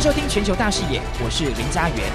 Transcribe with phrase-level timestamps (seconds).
[0.00, 2.10] 收听全球大视野，我是林家元。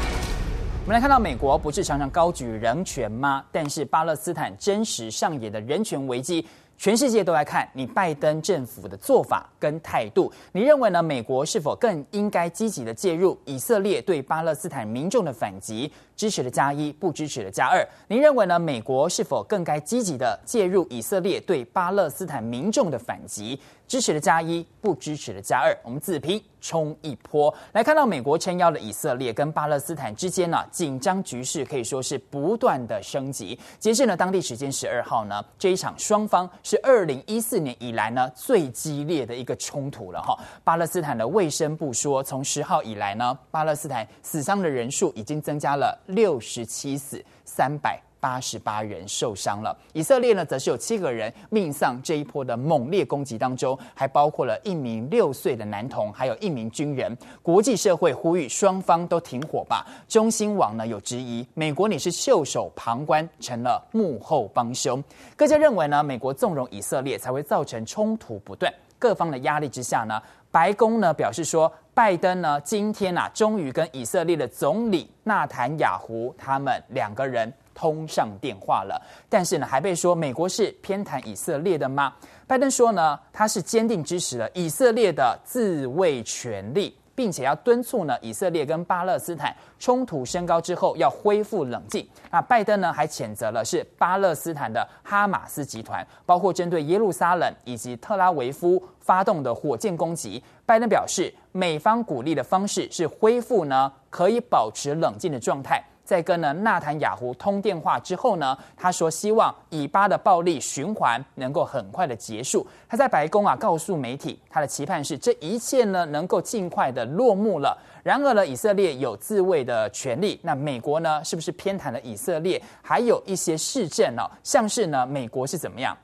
[0.85, 3.45] 我们来看到，美国不是常常高举人权吗？
[3.51, 6.43] 但是巴勒斯坦真实上演的人权危机。
[6.77, 11.01] 全世界都来看你拜登政府的做法跟态度，你认为呢？
[11.01, 15.89] 美国是否更应该积极的介入以色列对巴勒斯坦民众的反击？
[16.17, 17.87] 支持的加一，不支持的加二。
[18.07, 18.59] 您认为呢？
[18.59, 23.57] 美国是否更该积极的介入以色列对巴勒斯坦民众的反击？
[23.87, 25.77] 支持的加一，不支持的加二。
[25.81, 33.57] 我们自评冲一波，来看到美国撑腰的以色列跟巴勒斯坦之间呢，紧张局势可以说是不断的升级。
[33.77, 40.35] 截至呢当地时间十二号呢，这一场双方是二零一四年以来呢最激烈的一个冲突了哈。
[40.63, 45.95] 巴勒斯坦的卫生部说，从十号以来呢，巴勒斯坦死伤的人数已经增加了。
[46.07, 49.77] 六十七死，三百八十八人受伤了。
[49.93, 57.15] 以色列呢，则是有七个人命丧这一波的猛烈攻击当中，还包括了一名六岁的男童，还有一名军人。
[57.43, 59.85] 国际社会呼吁双方都停火吧。
[60.07, 65.03] 中新网呢有质疑，美国你是袖手旁观，成了幕后帮凶。
[65.35, 68.73] 各界认为呢，美国纵容以色列才会造成冲突不断。
[68.97, 78.99] 各方的压力之下呢，白宫呢表示说，拜登呢今天、啊，终于跟以色列的总理纳坦雅胡他们两个人通上电话了。
[79.29, 82.11] 但是呢，还被说美国是偏袒以色列的吗？
[82.47, 86.97] 拜登说呢，他是坚定支持了以色列的自卫权利。
[87.17, 92.05] 并且要敦促呢，以色列跟巴勒斯坦冲突升高之后要恢复冷静。
[92.29, 100.43] 那拜登呢还谴责了是巴勒斯坦的哈马斯集团，包括针对耶路撒冷以及特拉维夫发动的火箭攻击。
[100.65, 105.81] 拜登表示，美方鼓励的方式是恢复呢可以保持冷静的状态。
[106.05, 112.65] 在跟呢纳坦雅胡通电话之后呢，他说希望以巴的暴力循环能够很快的结束。
[112.87, 117.77] 他在白宫啊告诉媒体，他的期盼是这一切呢能够尽快的落幕了。
[118.03, 122.61] 然而呢，以色列有自卫的权利，那美国呢是不是偏袒了以色列？
[122.83, 125.97] 还有一些事证哦，像是呢美国是怎么样？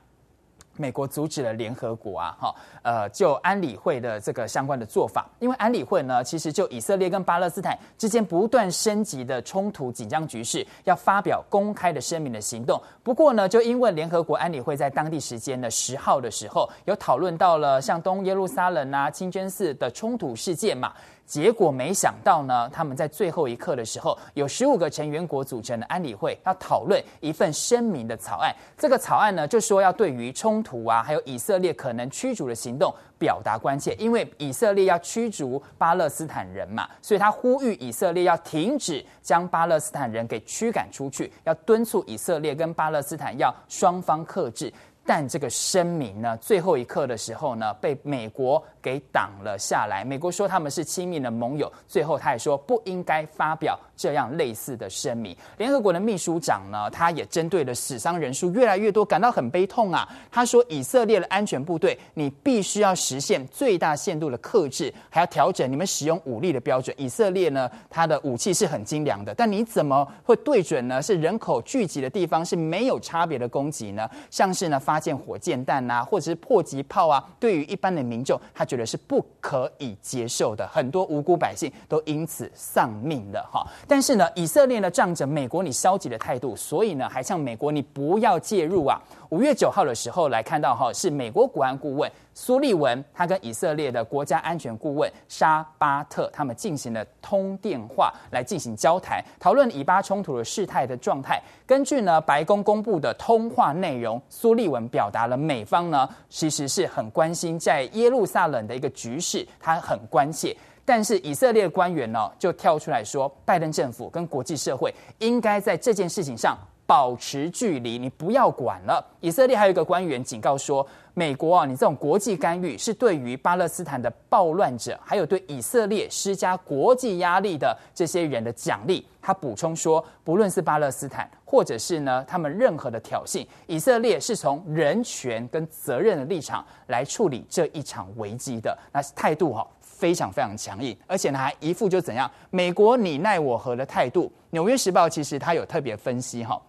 [0.76, 12.80] 美国阻止了联合国啊，哈，呃，就安理会的这个相关的做法，因为安理会呢，其实就以色列跟巴勒斯坦之间不断升级的冲突紧张局势，要发表公开的声明的行动。
[13.02, 20.92] 不过呢，就因为联合国安理会在当地时间的十号的时候，有讨论到了像东耶路撒冷啊、清真寺的冲突事件嘛。
[21.26, 28.54] 结果没想到呢，他们在最后一刻的时候，有十五个成员国组成的安理会要讨论一份声明的草案。
[28.76, 44.70] 这个草案呢，就说要对于冲突啊，还有以色列可能驱逐的行动表达关切，因为以色列要驱逐巴勒斯坦人嘛，所以他呼吁以色列要停止将巴勒斯坦人给驱赶出去，要敦促以色列跟巴勒斯坦要双方克制。
[45.04, 50.04] 但这个声明呢，最后一刻的时候呢，被美国给挡了下来。
[50.04, 55.36] 美国说他们是亲密的盟友，最后他也说不应该发表这样类似的声明。
[55.58, 60.08] 联合国的秘书长呢，他也针对了死伤人数越来越多，感到很悲痛啊。
[60.30, 66.94] 他说，以色列的安全部队，你必须要实现最大限度的克制，还要调整你们使用武力的标准。
[66.98, 71.02] 以色列呢，他的武器是很精良的，但你怎么会对准呢？
[71.02, 74.08] 是人口聚集的地方是没有差别的攻击呢？
[74.30, 80.68] 像是呢发发现火箭弹啊，或者是迫击炮啊，对于一般的民众，他觉得是不可以接受的。
[80.70, 83.66] 很多无辜百姓都因此丧命了哈。
[83.88, 89.00] 但是呢，以色列呢仗着美国你消极的态度，所以呢还向美国你不要介入啊。
[89.30, 101.40] 五月九号的时候来看到哈，是美国国安顾问苏利文，他跟以色列的国家安全顾问沙巴特他们进行了通电话来进行交谈，讨论以巴冲突的事态的状态。
[101.66, 110.56] 根据呢白宫公布的通话内容，苏利文表达了美方呢其实是很关心在耶路撒冷的一个局势，他很关切。
[110.84, 116.58] 但是以色列官员呢就跳出来说，拜登政府跟国际社会应该在这件事情上。
[116.92, 119.02] 保持距离，你不要管了。
[119.20, 129.06] 以色列还有一个官员警告说，美国啊，你这种国际干预是对于巴勒斯坦的暴乱者，还有对以色列施加国际压力的这些人的奖励。
[129.22, 138.76] 他补充说，不论是巴勒斯坦，或者是呢他们任何的挑衅，以色列是从人权跟责任的立场来处理这一场危机的。
[138.92, 144.30] 那态度哈非常非常强硬，而且呢还一副就怎样美国你奈我何的态度。
[144.50, 146.60] 纽约时报其实他有特别分析哈。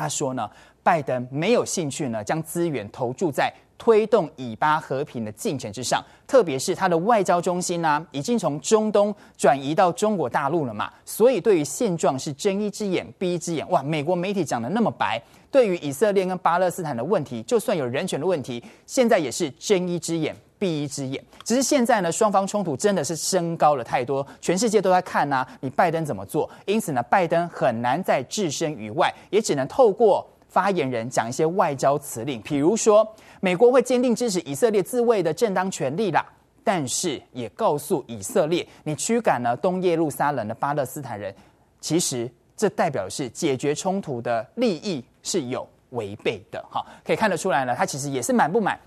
[0.00, 0.50] 他说呢，
[0.82, 13.68] 拜登没有兴趣呢，将资源投注在推动以巴和平的进程之上，特别是他的外交中心呢、已经从中东转移到中国大陆了嘛，所以对于现状是睁一只眼闭一只眼。
[13.70, 21.20] 哇，美国媒体讲的那么白，对于以色列跟巴勒斯坦的问题，就算有人权的问题，现在也是睁一只眼闭一只眼。
[21.42, 26.48] 只是现在呢，双方冲突真的是升高了太多，全世界都在看呐、你拜登怎么做？
[26.66, 33.04] 因此呢，拜登很难再置身于外，也只能透过发言人讲一些外交辞令，比如说
[33.40, 36.24] 美国会坚定支持以色列自卫的正当权利啦，
[36.62, 41.34] 但是也告诉以色列，你驱赶了东耶路撒冷的巴勒斯坦人，
[41.80, 46.62] 其实这代表是解决冲突的利益是有违背的。
[46.70, 48.78] 哈，可以看得出来呢，他其实也是满不满。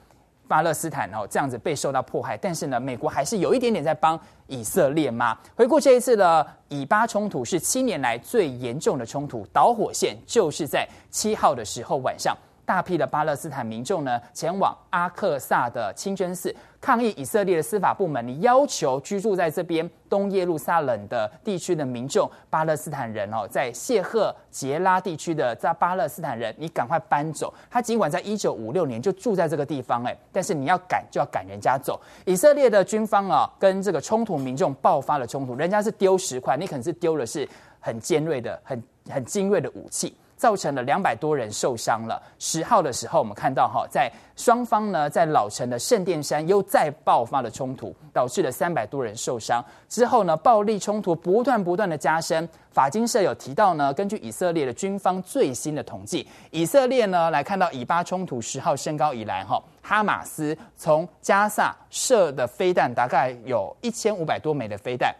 [0.54, 5.36] 巴勒斯坦哦，这样子被受到迫害，但是呢，美国还是有一点点在帮以色列吗？
[5.56, 12.38] 回顾这一次的以巴冲突是七年来最严重的冲突，导火线就是在七号的时候晚上。
[12.66, 27.54] 大批的巴勒斯坦民众呢，前往阿克萨的清真寺抗议以色列的司法部门，你要求居住在这边东耶路撒冷的地区的民众，巴勒斯坦人哦，在谢赫杰拉地区的在巴勒斯坦人，你赶快搬走。
[27.70, 32.00] 他尽管在一九五六年就住在这个地方，哎，但是你要赶就要赶人家走。
[32.26, 37.48] 以色列的军方啊，跟这个冲突民众爆发了冲突，人家是丢石块，你可能是丢的是
[37.80, 40.16] 很尖锐的、很很精锐的武器。
[40.44, 42.22] 造成了两百多人受伤了。
[42.38, 49.64] 十号的时候，我们看到哈，在双方呢，在老城的圣殿山又再爆发了冲突，导致了三百多人受伤。
[49.88, 52.46] 之后呢，暴力冲突不断不断的加深。
[52.72, 65.16] 法金社有提到呢，根据以色列的军方最新的统计，以色列呢来看到以巴冲突十号升高以来，哈，哈马斯从加萨射的飞弹大概有一千五百多枚的飞弹。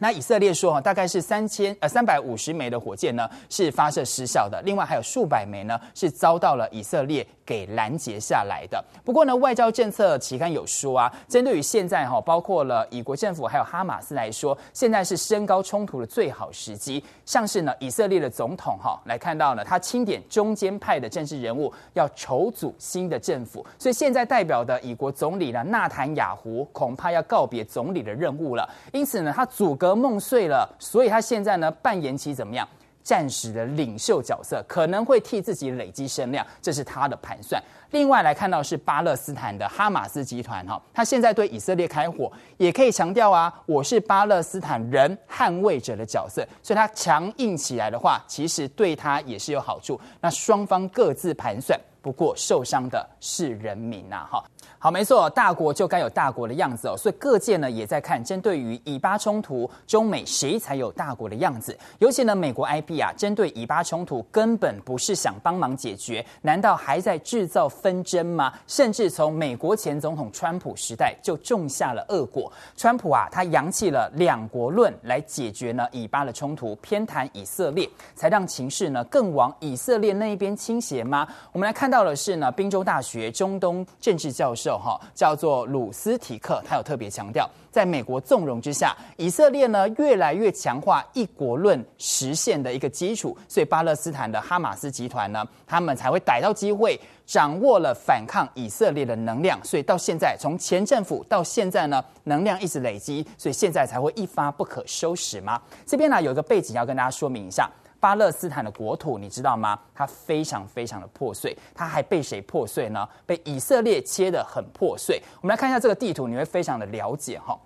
[0.00, 8.84] 那以色列说哈，大概是三千呃三百五十枚的火箭呢是发射失效的，另外还有数百枚呢是遭到了以色列给拦截下来的。
[9.04, 17.02] 不过呢，外交政策期刊有说啊，针对于现在哈，包括了以国政府还有哈马斯来说，现在是升高冲突的最好时机。
[17.24, 28.68] 像是呢，以色列的总统哈来看到呢，他钦点中间派的政治人物要筹组新的政府，所以现在代表的以国总理呢纳坦雅胡恐怕要告别总理的任务了。
[28.92, 32.68] 因此呢，他组梦碎了，所以他现在呢扮演起怎么样
[33.02, 37.60] 暂时的领袖角色，可能会替自己累积声量，这是他的盘算。
[37.90, 50.00] 另外来看到是巴勒斯坦的哈马斯集团哈，他现在对以色列开火，也可以强调啊，我是巴勒斯坦人捍卫者的角色，所以他强硬起来的话，其实对他也是有好处。
[50.20, 54.44] 那双方各自盘算，不过受伤的是人民呐哈。
[54.78, 56.94] 好，没错，大国就该有大国的样子哦。
[56.94, 61.74] 所以各界呢也在看，针对于以巴冲突，中美谁才有大国的样子？
[62.00, 68.52] 尤其呢，美国 IB 啊，针对以巴冲突根本不是想帮忙解决，难道还在制造纷争吗？
[68.66, 72.52] 甚至从美国前总统川普时代就种下了恶果。
[72.76, 81.26] 川普啊，他扬弃了两国论来解决呢以巴的冲突，偏袒以色列，才让情势呢更往以色列那一边倾斜吗？
[81.52, 84.76] 我们来看到的是呢，宾州大学中东政治教授。
[84.76, 105.62] 哈，叫做鲁斯提克，他有特别强调，在美国纵容之下，以色列呢越来越强化一国论实现的一个基础，所以巴勒斯坦的哈马斯集团呢，他们才会逮到机会，掌握了反抗以色列的能量，所以到现在，从前政府到现在呢，能量一直累积，所以现在才会一发不可收拾吗？
[105.86, 107.70] 这边呢有一个背景要跟大家说明一下。
[108.04, 109.80] 巴勒斯坦的国土，你知道吗？
[109.94, 113.08] 它非常非常的破碎，它还被谁破碎呢？
[113.24, 115.22] 被以色列切得很破碎。
[115.40, 117.58] 我们来看一下这个地图，你会非常的了解哈。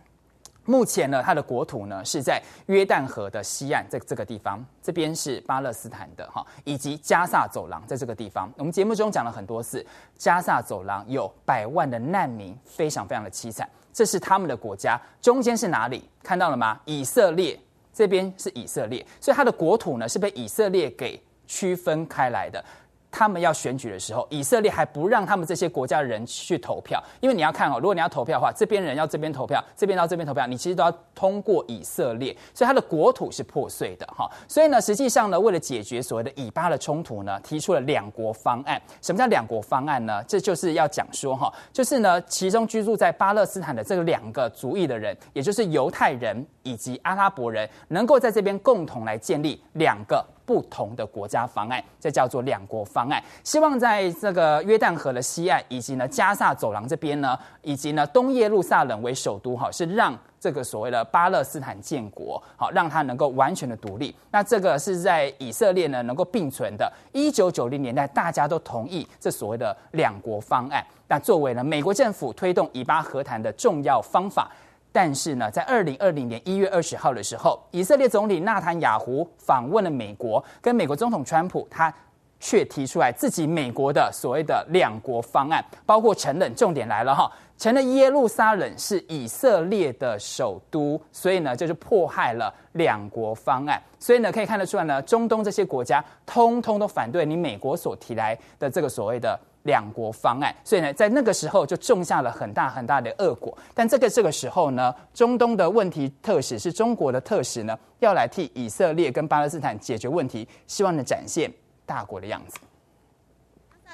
[0.65, 8.49] 目前呢，它的国土呢是在约旦河的西岸，这这个地方，这边是巴勒斯坦的哈，以及加萨走廊在这个地方。
[8.59, 9.85] 我们节目中讲了很多次，
[10.17, 13.69] 加萨走廊有百万的难民，非常非常的凄惨。
[13.93, 16.09] 这是他们的国家，中间是哪里？
[16.23, 16.79] 看到了吗？
[16.85, 17.59] 以色列。
[17.99, 22.65] 这边是以色列，所以它的国土呢是被以色列给区分开来的。
[23.11, 34.31] 他们要选举的时候，以色列还不让他们这些国家的人去投票，因为你要看哦，如果你要投票的话，这边人要这边投票，这边到这边投票，你其实都要通过以色列，所以它的国土是破碎的哈。
[34.47, 38.81] 所以呢，实际上呢，为了解决所谓的以巴的冲突呢，提出了两国方案。
[39.01, 40.23] 什么叫两国方案呢？
[40.29, 50.25] 这就是要讲说哈，就是呢，其中居住在巴勒斯坦的这个两个族裔的人，也就是犹太人以及阿拉伯人，能够在这边共同来建立两个。
[50.49, 53.23] 不同的国家方案，这叫做两国方案。
[53.45, 64.17] 希望在这个约旦河的西岸，以及呢加萨走廊这边呢，以及呢东耶路撒冷为首都，哈，是让这个所谓的巴勒斯坦建国，好，让它能够完全的独立。
[64.31, 66.91] 那这个是在以色列呢能够并存的。
[67.13, 70.83] 一九九零年代，大家都同意这所谓的两国方案。
[71.09, 74.51] 那作为呢美国政府推动以巴和谈的重要方法。
[74.91, 81.93] 但是呢，在二零二零年一月二十号的时候，以色列总理纳坦雅胡访问了美国，跟美国总统川普他
[82.41, 93.83] 却提出来自己美国的所谓的两国方案，包括承认，重点来了哈，承认耶路撒冷是以色列的首都，所以呢，就是迫害了两国方案。
[93.99, 100.55] 所以呢，可以看得出来呢，中东这些国家通通都反对你美国所提来的这个所谓的两国方案。
[100.65, 103.57] 所以呢，在那个时候就种下了很大很大的恶果。
[103.75, 111.51] 但这个这个时候呢，中东的问题特使是中国的特使呢，要来替以色列跟巴勒斯坦解决问题，希望呢展现。
[111.87, 112.59] 大国的样子。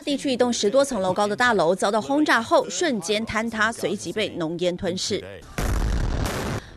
[0.03, 5.25] 地区一栋十多层楼高的大楼遭到轰炸后，瞬间坍塌，随即被浓烟吞噬。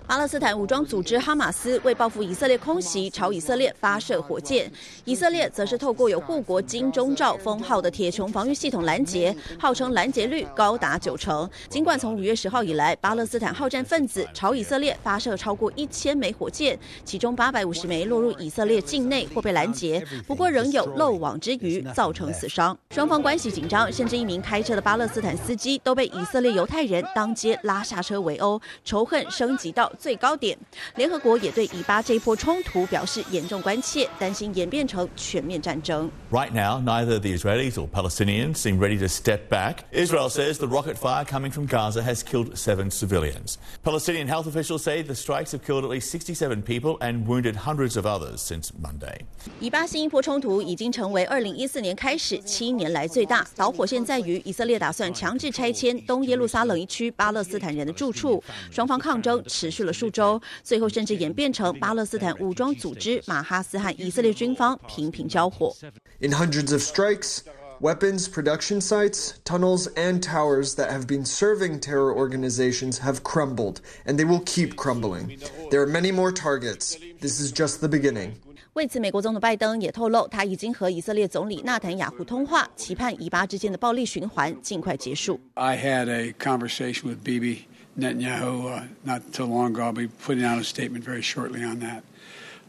[0.08, 4.72] 巴勒斯坦武装组织哈马斯为报复以色列空袭，朝以色列发射火箭。
[5.04, 11.48] 以色列则是透过有护国金钟罩封号的铁穹防御系统拦截，号称拦截率高达九成。
[11.68, 22.78] 尽管从五月十号以来，巴勒斯坦好战分子朝以色列发射超过一千枚火箭，其中八百五十枚落入以色列境内或被拦截，不过仍有漏网之鱼，造成死伤。
[22.92, 30.57] 双方关系紧张，甚至一名开车的巴勒斯坦司机都被以色列犹太人当街拉下车围殴，仇恨升级到最高点，
[30.97, 36.11] 联合国也对以巴这一波冲突表示严重关切，担心演变成全面战争。
[36.31, 39.85] Right now, neither the Israelis or Palestinians seem ready to step back.
[39.93, 43.57] Israel says the rocket fire coming from Gaza has killed seven civilians.
[43.85, 47.97] Palestinian health officials say the strikes have killed at least 67 people and wounded hundreds
[47.97, 49.21] of others since Monday.
[49.61, 53.47] 以巴新一波冲突已经成为2014年开始七年来最大。
[53.57, 60.40] 导火线在于以色列打算强制拆迁东耶路撒冷一区巴勒斯坦人的住处，双方抗争持续 了数周。
[60.62, 65.76] 最后甚至演变成巴勒斯坦武装组织马哈斯和以色列军方频频交火。
[66.20, 67.40] In hundreds of strikes,
[67.80, 74.18] weapons production sites, tunnels, and towers that have been serving terror organizations have crumbled, and
[74.18, 75.40] they will keep crumbling.
[75.72, 76.98] There are many more targets.
[77.20, 78.34] This is just the beginning.
[78.74, 85.40] 为此，美国总统拜登也透露，他已经和以色列总理纳坦雅胡通话，期盼以巴之间的暴力循环尽快结束。
[85.56, 87.62] I had a conversation with Bibi.
[87.98, 89.84] Netanyahu uh, not too long ago.
[89.84, 92.04] I'll be putting out a statement very shortly on that.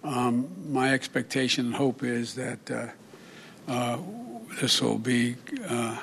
[0.05, 2.87] Um, my expectation and hope is that uh,
[3.71, 3.99] uh,
[4.61, 5.37] this will be
[5.69, 5.99] uh,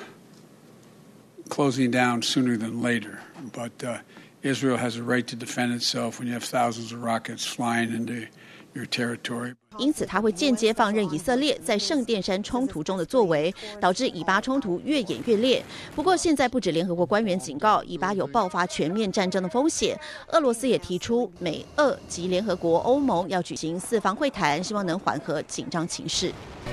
[1.48, 3.20] closing down sooner than later.
[3.52, 4.02] But
[4.42, 8.28] Israel has a right to defend itself when you have thousands of rockets flying into
[8.76, 9.54] your territory.
[9.78, 15.62] 因此，他会间接放任以色列在圣殿山冲突中的作为，导致以巴冲突越演越烈。
[15.94, 26.32] 不过，现在不止联合国官员警告以巴有爆发全面战争的风险，俄罗斯也提出美、俄及联合国、欧盟要举行四方会谈，希望能缓和紧张情势。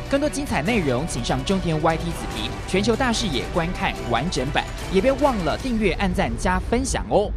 [0.10, 7.30] 更多精彩内容，请上中天 YT 子皮全球大视野观看完整版，也别忘了订阅、按赞、加分享哦。